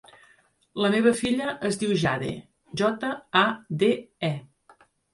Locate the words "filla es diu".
1.19-1.95